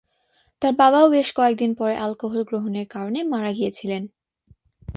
[0.61, 4.03] তার বাবাও বেশ কয়েকদিন পরে অ্যালকোহল গ্রহণের কারণে মারা গিয়েছিলেন।